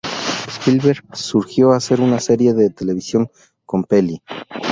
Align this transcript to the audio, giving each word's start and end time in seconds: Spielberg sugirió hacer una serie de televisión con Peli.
Spielberg 0.49 1.03
sugirió 1.15 1.73
hacer 1.73 2.01
una 2.01 2.19
serie 2.19 2.55
de 2.55 2.71
televisión 2.71 3.29
con 3.67 3.83
Peli. 3.83 4.19